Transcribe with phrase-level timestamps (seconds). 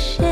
[0.00, 0.29] shame.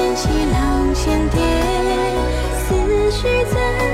[0.00, 1.38] 掀起浪千叠，
[2.56, 3.89] 思绪怎？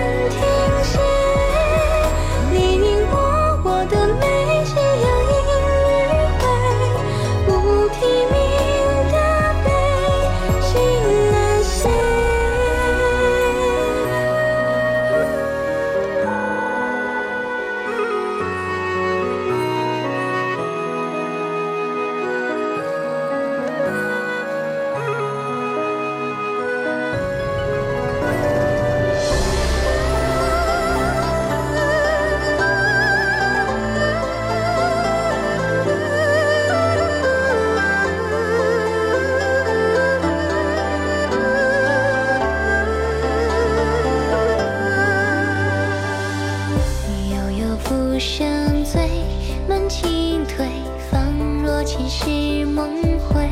[49.89, 50.67] 清退
[51.11, 53.47] 仿若前世梦回。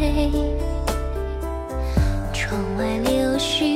[2.32, 3.73] 窗外柳絮